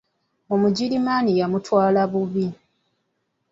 Omugirimaani 0.53 1.31
yamutwala 1.39 2.01
bubi. 2.11 2.47